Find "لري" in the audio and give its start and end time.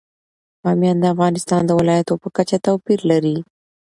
3.11-3.37